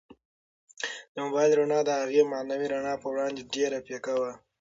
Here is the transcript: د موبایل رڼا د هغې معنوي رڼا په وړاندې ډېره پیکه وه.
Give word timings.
د 1.13 1.15
موبایل 1.25 1.51
رڼا 1.59 1.79
د 1.85 1.89
هغې 2.01 2.21
معنوي 2.31 2.67
رڼا 2.73 2.93
په 3.01 3.07
وړاندې 3.13 3.41
ډېره 3.53 3.77
پیکه 3.87 4.13
وه. 4.21 4.31